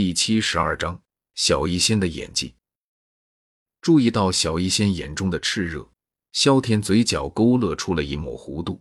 [0.00, 1.02] 第七十二章
[1.34, 2.54] 小医仙的演技。
[3.80, 5.90] 注意到小医仙眼中的炽热，
[6.30, 8.80] 萧天嘴角勾勒出了一抹弧度。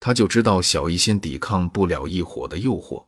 [0.00, 3.06] 他就知道小医仙抵抗不了一火的诱惑。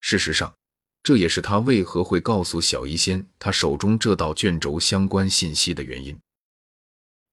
[0.00, 0.54] 事实上，
[1.02, 6.20] 这也是他为何会告诉小医仙他手中这道卷轴相关信息的原因。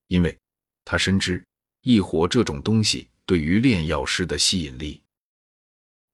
[0.07, 0.39] 因为
[0.85, 1.45] 他深知
[1.81, 5.03] 异火这种东西对于炼药师的吸引力，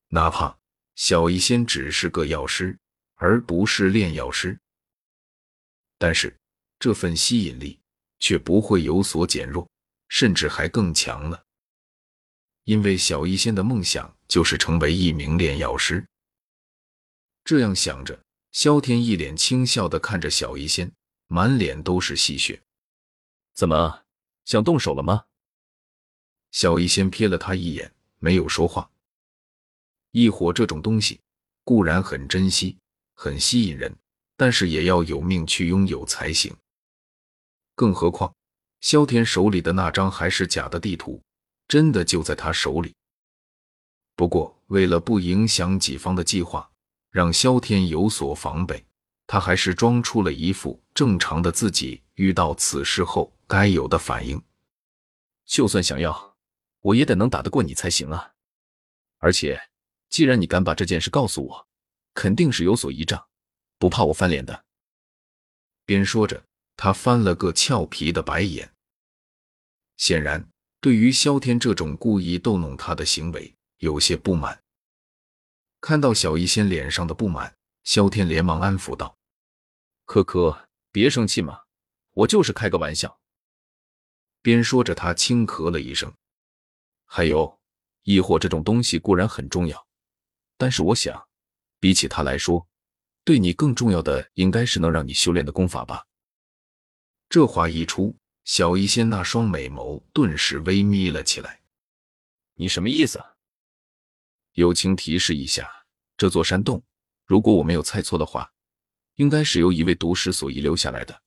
[0.08, 0.58] 哪怕
[1.02, 2.78] 小医仙只是个药师，
[3.16, 4.56] 而不是炼药师。
[5.98, 6.40] 但是
[6.78, 7.80] 这份吸引力
[8.20, 9.68] 却不会有所减弱，
[10.10, 11.44] 甚至还更强了。
[12.66, 16.06] 因为小医仙的梦想就是成为一名炼药师。
[17.44, 20.92] 这样想着，萧天一脸轻笑的看着小医仙，
[21.26, 22.62] 满脸都是戏谑。
[23.56, 24.04] 怎么
[24.46, 25.26] 想动手了吗？
[26.52, 28.92] 小医仙瞥了他一眼，没有说话。
[30.12, 31.20] 异火这种东西
[31.64, 32.78] 固然很珍惜，
[33.14, 33.96] 很吸引人。
[34.38, 36.52] 但是也要有命去拥有才行。
[37.76, 38.34] 更何况，
[38.80, 41.22] 萧天手里的那张还是假的地图，
[41.68, 42.96] 真的就在他手里。
[44.16, 46.68] 不过，为了不影响己方的计划，
[47.12, 48.84] 让萧天有所防备，
[49.28, 54.42] 他还是装出了一副正常的自己遇到此事后该有的反应。
[55.46, 56.36] 就算想要，
[56.80, 58.34] 我也得能打得过你才行啊！
[59.20, 59.62] 而且，
[60.12, 61.68] 既然你敢把这件事告诉我，
[62.14, 63.28] 肯定是有所依仗。
[63.80, 64.66] 不怕我翻脸的。
[65.86, 66.46] 边说着，
[66.76, 68.72] 他翻了个俏皮的白眼，
[69.98, 70.48] 显然
[70.80, 74.62] 对于萧天这种故意逗弄他的行为有些不满。
[75.80, 79.18] 看到小医仙脸上的不满，萧天连忙安抚道
[80.06, 81.62] ：“可可，别生气嘛，
[82.12, 83.18] 我就是开个玩笑。”
[84.44, 86.14] 边说着，他轻咳了一声。
[87.06, 87.60] 还有，
[88.04, 89.88] 异火这种东西固然很重要，
[90.62, 91.28] 但是我想，
[91.80, 92.68] 比起他来说，
[93.24, 96.06] 对你更重要的应该是能让你修炼的功法吧。
[97.28, 101.64] 这话一出，小医仙那双美眸顿时微眯了起来。
[102.54, 103.20] 你什么意思？
[104.52, 105.68] 友情提示一下，
[106.16, 106.84] 这座山洞，
[107.26, 108.54] 如果我没有猜错的话，
[109.16, 111.24] 应该是由一位毒师所遗留下来的。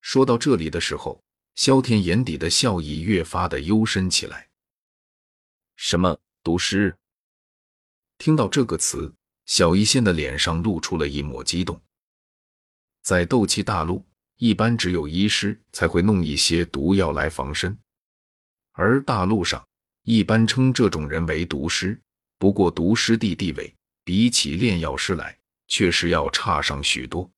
[0.00, 1.22] 说到这里的时候，
[1.54, 4.48] 萧天眼底的笑意越发的幽深起来。
[5.76, 6.98] 什么毒师？
[8.18, 9.14] 听到这个词。
[9.46, 11.80] 小医仙的脸上露出了一抹激动。
[13.02, 14.04] 在斗气大陆，
[14.36, 17.78] 一般只有医师才会弄一些毒药来防身，
[18.72, 19.66] 而大陆上
[20.02, 21.98] 一般称这种人为毒师。
[22.38, 23.74] 不过，毒师的地位
[24.04, 27.30] 比起炼药师来，确实要差上许多。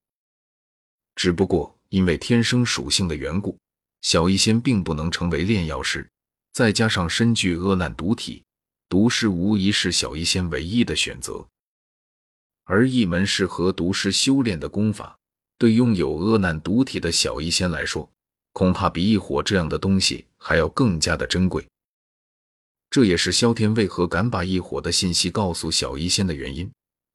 [1.14, 3.56] 只不过因为天生属性的缘故，
[4.02, 6.10] 小医仙并不能成为炼药师，
[6.52, 8.42] 再加上身具恶难毒体，
[8.90, 11.46] 毒师无疑是小医仙唯一的选择。
[12.64, 15.16] 而一门适合毒师修炼的功法，
[15.56, 18.10] 对拥有阿难毒体的小医仙来说，
[18.52, 21.64] 恐怕比异火这样的东西还要更加的珍贵。
[22.90, 26.68] 这也是萧天为何敢把异火的信息告诉小医仙的原因，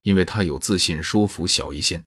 [0.04, 2.02] 因为他有自信说服小医仙，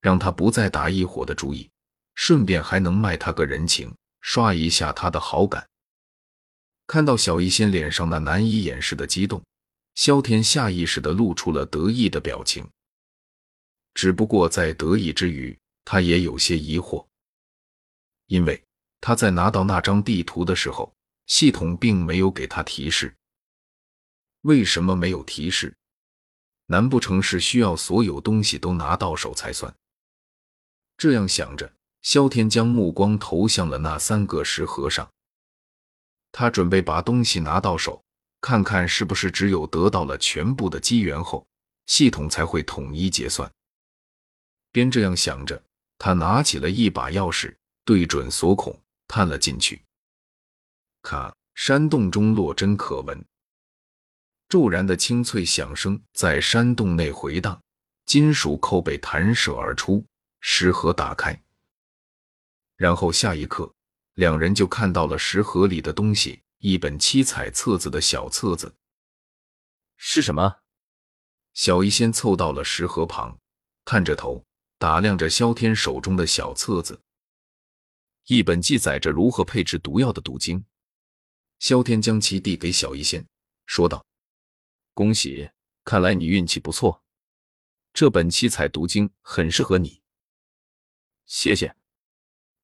[0.00, 1.70] 让他不再打异火的主意，
[2.16, 5.64] 顺便还能卖他个人情，刷一下他的好感。
[6.86, 9.42] 看到小医仙脸上那难以掩饰的激动，
[9.94, 12.68] 萧天下意识的露出了得意的表情。
[13.94, 17.06] 只不过在得意之余，他也有些疑惑，
[18.26, 18.62] 因为
[19.00, 20.94] 他在拿到那张地图的时候，
[21.26, 23.14] 系统并没有给他提示。
[24.42, 25.74] 为什么没有提示？
[26.66, 29.74] 难不成是需要所有东西都拿到手才算？
[30.96, 35.10] 这样想着，萧天将目光投向了那三个石盒上，
[36.42, 38.02] 他准备把东西拿到手，
[38.40, 41.46] 看看是不是只有得到了全部的机缘后，
[41.86, 43.48] 系统才会统一结算。
[44.72, 45.62] 边这样想着，
[45.98, 47.54] 他拿起了一把钥匙，
[47.84, 48.76] 对准锁孔，
[49.06, 49.80] 探了进去。
[51.02, 51.32] 咔！
[51.54, 53.24] 山洞中落针可闻，
[54.48, 57.62] 骤然的清脆响声在山洞内回荡，
[58.04, 60.04] 金属扣被弹射而出，
[60.40, 61.40] 石盒打开。
[62.76, 63.72] 然后下一刻，
[64.14, 68.76] 两人就看到了石盒里的东西——一本七彩册子的小册子。
[69.96, 70.60] 是什么？
[71.54, 73.38] 小医仙凑到了石盒旁，
[73.84, 74.44] 探着头。
[74.78, 77.00] 打量着萧天手中的小册子，
[78.26, 80.64] 一本记载着如何配置毒药的毒经。
[81.60, 83.24] 萧天将其递给小医仙，
[83.64, 84.04] 说道
[84.92, 85.48] ：“恭喜，
[85.84, 87.04] 看来你运气不错，
[87.92, 90.02] 这本七彩毒经很适合你。”
[91.26, 91.76] 谢谢。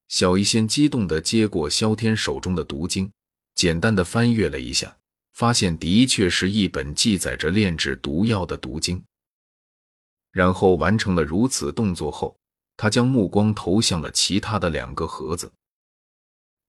[0.08, 3.12] 小医仙激动地接过萧天手中的毒经，
[3.54, 4.96] 简单的翻阅了一下，
[5.34, 9.02] 发现的确是一本记载着炼制毒药的毒经。
[10.32, 12.36] 然后完成了如此动作后，
[12.76, 15.52] 他将目光投向了其他的两个盒子。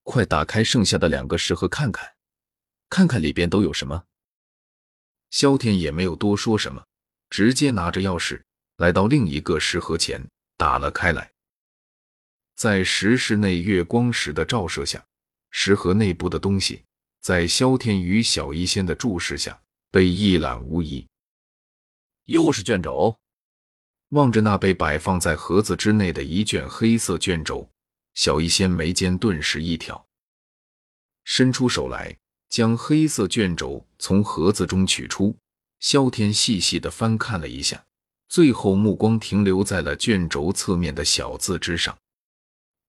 [0.04, 2.14] 快打开剩下的两个食盒看看，
[2.90, 4.04] 看看里边都有什么。
[5.30, 6.84] 萧天也没有多说什么，
[7.30, 8.42] 直接拿着钥匙
[8.78, 10.28] 来到另一个食盒前，
[10.58, 11.32] 打了开来。
[12.60, 15.02] 在石室内月光石的照射下，
[15.50, 16.84] 石盒内部的东西
[17.22, 19.58] 在萧天与小医仙的注视下
[19.90, 21.08] 被一览无遗。
[22.26, 23.18] 又是卷轴，
[24.10, 27.66] 望着那被摆放在盒子之内的一卷黑色卷轴。
[28.14, 30.06] 小医仙眉间顿时一挑，
[31.24, 32.14] 伸出手来，
[32.50, 35.34] 将黑色卷轴从盒子中取出。
[35.80, 37.86] 萧天细细的翻看了一下，
[38.28, 41.98] 最后目光停留在了卷轴侧面的小字之上：“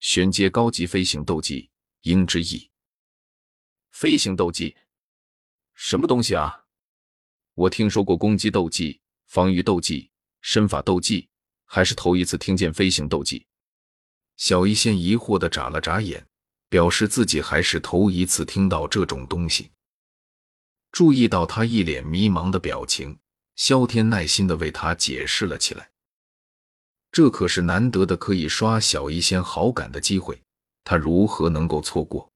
[0.00, 1.70] 玄阶高级飞行斗技，
[2.02, 2.70] 鹰之翼。”
[3.92, 4.76] 飞行斗技，
[5.74, 6.64] 什么东西啊？
[7.54, 10.10] 我听说过攻击斗技、防御斗技、
[10.40, 11.28] 身法斗技，
[11.64, 13.46] 还是头一次听见飞行斗技。
[14.36, 16.26] 小医仙疑惑的眨了眨眼，
[16.70, 19.70] 表示自己还是头一次听到这种东西。
[20.92, 23.18] 注意到他一脸迷茫的表情，
[23.56, 25.89] 萧天耐心的为他解释了起来。
[27.12, 30.42] 这可是难得的可以刷小医仙好感的机会，
[30.84, 32.32] 他如何能够错过？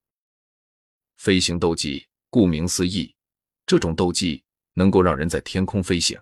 [1.17, 3.15] 飞行斗技，顾名思义，
[3.65, 4.43] 这种斗技
[4.73, 6.19] 能够让人在天空飞行。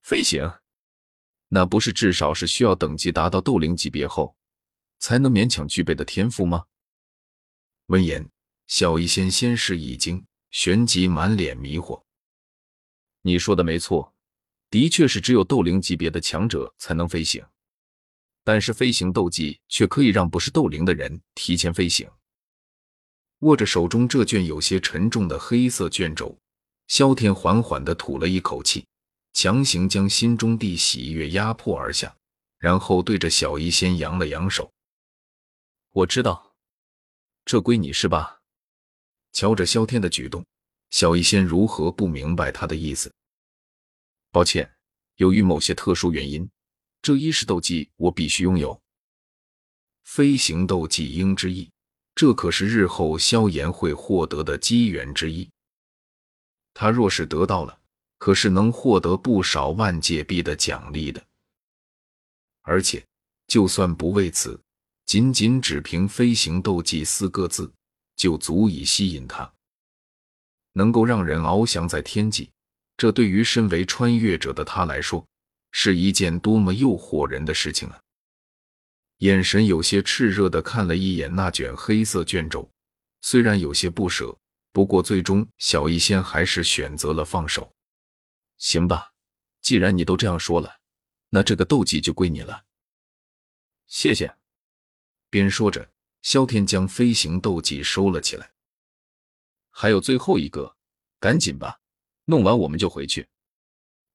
[0.00, 0.50] 飞行，
[1.48, 4.34] 那不是至少是需要等级达到斗灵级别后？
[4.98, 6.64] 才能勉强具备的天赋吗？
[7.86, 8.28] 闻言，
[8.66, 12.02] 小医仙先是一惊，旋即满脸迷惑。
[13.22, 14.14] 你说的没错，
[14.70, 17.44] 的确是只有斗灵级别的强者才能飞行，
[18.44, 22.08] 但是飞行斗技却可以让不是斗灵的人提前飞行。
[23.40, 26.36] 握着手中这卷有些沉重的黑色卷轴，
[26.88, 28.84] 萧天缓缓的吐了一口气，
[29.32, 32.14] 强行将心中的喜悦压迫而下，
[32.58, 34.70] 然后对着小医仙扬了扬手。
[35.92, 36.54] 我知道，
[37.44, 38.40] 这归你是吧？
[39.32, 40.44] 瞧着萧天的举动，
[40.90, 43.12] 小医仙如何不明白他的意思？
[44.38, 44.72] 抱歉，
[45.16, 46.48] 由于某些特殊原因，
[47.02, 48.80] 这一式斗技我必须拥有。
[50.04, 51.68] 飞行斗技鹰之翼，
[52.14, 55.50] 这可是日后萧炎会获得的机缘之一。
[56.72, 57.80] 他若是得到了，
[58.18, 61.20] 可是能获得不少万界币的奖励的。
[62.62, 63.04] 而且，
[63.48, 64.62] 就算不为此。
[65.04, 67.72] 仅仅只凭“飞行斗技”四个字，
[68.14, 69.52] 就足以吸引他，
[70.74, 72.52] 能够让人翱翔在天际。
[72.98, 75.26] 这对于身为穿越者的他来说，
[75.70, 78.00] 是一件多么诱惑人的事情啊！
[79.18, 82.68] 眼神有些炽热的看了一眼那卷黑色卷轴，
[83.20, 84.36] 虽然有些不舍，
[84.72, 87.72] 不过最终小医仙还是选择了放手。
[88.58, 89.12] 行吧，
[89.60, 90.80] 既然你都这样说了，
[91.30, 92.64] 那这个斗技就归你了。
[93.86, 94.36] 谢谢。
[95.30, 95.88] 边说着，
[96.22, 98.50] 萧天将飞行斗技收了起来。
[99.70, 100.74] 还有最后一个，
[101.20, 101.78] 赶紧吧，
[102.30, 103.26] 弄完我们就回去。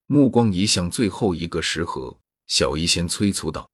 [0.06, 3.68] 目光移向最后一个食盒，小医仙催促道：“